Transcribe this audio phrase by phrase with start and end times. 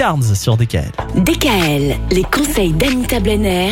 [0.00, 0.92] Carnes sur DKL.
[1.14, 3.70] DKL, les conseils d'Anita Blenner,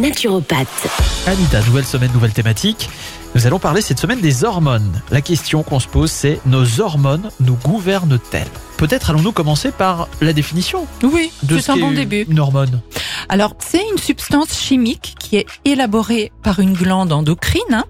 [0.00, 0.88] naturopathe.
[1.24, 2.90] Anita, nouvelle semaine, nouvelle thématique.
[3.36, 5.00] Nous allons parler cette semaine des hormones.
[5.12, 8.48] La question qu'on se pose, c'est nos hormones nous gouvernent-elles?
[8.76, 12.26] Peut-être allons-nous commencer par la définition Oui, de c'est ce un bon début.
[12.28, 12.80] Une hormone.
[13.28, 17.84] Alors, c'est une substance chimique qui est élaborée par une glande endocrine hein,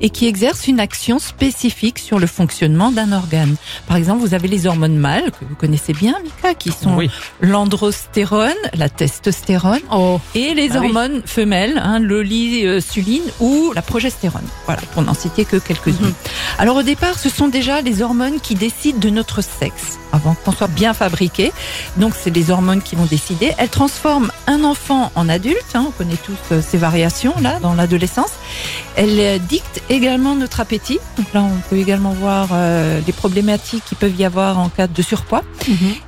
[0.00, 3.56] et qui exerce une action spécifique sur le fonctionnement d'un organe.
[3.86, 7.10] Par exemple, vous avez les hormones mâles, que vous connaissez bien, Mika, qui sont Oui.
[7.40, 9.80] l'androstérone, la testostérone,
[10.34, 10.86] et les Ah oui.
[10.88, 14.44] hormones femelles, hein, l'olysuline ou la progestérone.
[14.66, 15.94] Voilà, pour n'en citer que quelques-unes.
[16.06, 16.14] Mhm.
[16.58, 20.52] Alors au départ, ce sont déjà les hormones qui décident de notre sexe, avant qu'on
[20.52, 21.52] soit bien fabriqué.
[21.96, 23.52] Donc c'est les hormones qui vont décider.
[23.58, 27.72] Elles transforment un enfant en adulte, hein, on connaît tous euh, ces variations là dans
[27.74, 28.32] l'adolescence.
[28.96, 30.98] Elles euh, dictent également notre appétit.
[31.16, 34.86] Donc là, on peut également voir euh, les problématiques qui peuvent y avoir en cas
[34.86, 35.42] de surpoids.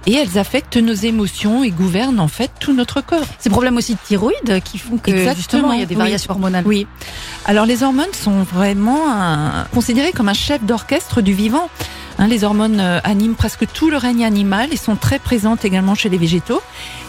[0.07, 3.25] Et elles affectent nos émotions et gouvernent en fait tout notre corps.
[3.39, 6.01] Ces problèmes aussi de thyroïde qui font que Exactement, justement il y a des oui.
[6.01, 6.65] variations hormonales.
[6.67, 6.87] Oui.
[7.47, 11.69] Alors les hormones sont vraiment un- considérées comme un chef d'orchestre du vivant.
[12.19, 15.95] Hein, les hormones euh, animent presque tout le règne animal et sont très présentes également
[15.95, 16.63] chez les végétaux.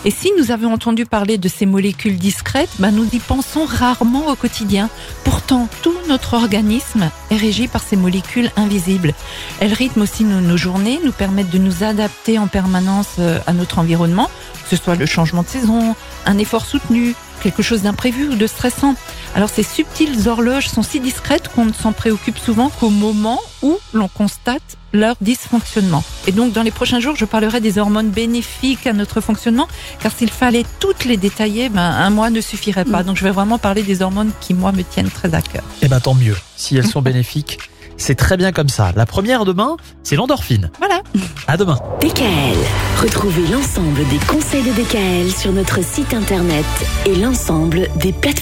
[0.04, 4.28] Et si nous avons entendu parler de ces molécules discrètes, ben nous y pensons rarement
[4.28, 4.90] au quotidien.
[5.24, 9.14] Pourtant, tout notre organisme est régi par ces molécules invisibles.
[9.60, 13.54] Elles rythment aussi nos, nos journées, nous permettent de nous adapter en permanence euh, à
[13.54, 14.30] notre environnement,
[14.64, 15.96] que ce soit le changement de saison,
[16.26, 18.96] un effort soutenu, quelque chose d'imprévu ou de stressant.
[19.36, 23.78] Alors ces subtiles horloges sont si discrètes qu'on ne s'en préoccupe souvent qu'au moment où
[23.94, 26.04] l'on constate leur dysfonctionnement.
[26.28, 29.68] Et donc dans les prochains jours, je parlerai des hormones bénéfiques à notre fonctionnement,
[30.00, 33.04] car s'il fallait toutes les détailler, ben, un mois ne suffirait pas.
[33.04, 33.06] Mm.
[33.08, 35.64] Donc je vais vraiment parler des hormones qui, moi, me tiennent très à cœur.
[35.82, 36.38] Eh ben tant mieux.
[36.56, 37.60] Si elles sont bénéfiques,
[37.98, 38.92] c'est très bien comme ça.
[38.96, 40.72] La première demain, c'est l'endorphine.
[40.80, 41.02] Voilà.
[41.48, 41.78] À demain.
[42.02, 42.58] DKL.
[43.04, 46.66] Retrouvez l'ensemble des conseils de DKL sur notre site internet
[47.06, 48.36] et l'ensemble des plateformes.